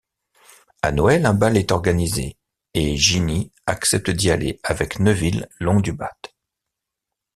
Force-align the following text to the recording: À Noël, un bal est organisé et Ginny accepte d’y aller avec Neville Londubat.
À 0.81 0.91
Noël, 0.91 1.27
un 1.27 1.35
bal 1.35 1.57
est 1.57 1.71
organisé 1.71 2.35
et 2.73 2.97
Ginny 2.97 3.51
accepte 3.67 4.09
d’y 4.09 4.31
aller 4.31 4.59
avec 4.63 4.97
Neville 4.99 5.47
Londubat. 5.59 6.17